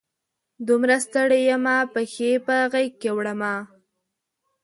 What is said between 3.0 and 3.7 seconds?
کې وړمه